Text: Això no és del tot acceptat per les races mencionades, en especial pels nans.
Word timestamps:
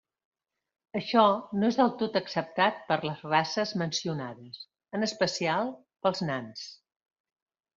Això 0.99 1.25
no 1.63 1.67
és 1.73 1.77
del 1.81 1.91
tot 1.99 2.17
acceptat 2.21 2.81
per 2.89 2.97
les 3.09 3.21
races 3.27 3.75
mencionades, 3.83 4.59
en 4.99 5.09
especial 5.09 5.71
pels 6.07 6.25
nans. 6.33 6.65